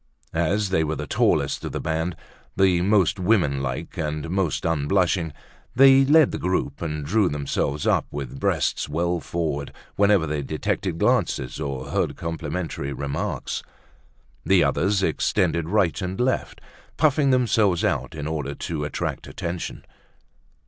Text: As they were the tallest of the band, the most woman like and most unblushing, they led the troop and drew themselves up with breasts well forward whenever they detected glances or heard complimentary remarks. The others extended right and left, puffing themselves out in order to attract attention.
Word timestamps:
As 0.33 0.69
they 0.69 0.83
were 0.83 0.95
the 0.95 1.05
tallest 1.05 1.63
of 1.63 1.73
the 1.73 1.79
band, 1.79 2.15
the 2.55 2.81
most 2.81 3.19
woman 3.19 3.61
like 3.61 3.97
and 3.99 4.31
most 4.31 4.65
unblushing, 4.65 5.31
they 5.75 6.03
led 6.05 6.31
the 6.31 6.39
troop 6.39 6.81
and 6.81 7.05
drew 7.05 7.29
themselves 7.29 7.85
up 7.85 8.07
with 8.09 8.39
breasts 8.39 8.89
well 8.89 9.19
forward 9.19 9.71
whenever 9.97 10.25
they 10.25 10.41
detected 10.41 10.97
glances 10.97 11.59
or 11.59 11.91
heard 11.91 12.15
complimentary 12.15 12.91
remarks. 12.93 13.61
The 14.43 14.63
others 14.63 15.03
extended 15.03 15.69
right 15.69 16.01
and 16.01 16.19
left, 16.19 16.61
puffing 16.97 17.29
themselves 17.29 17.83
out 17.83 18.15
in 18.15 18.25
order 18.27 18.55
to 18.55 18.83
attract 18.85 19.27
attention. 19.27 19.85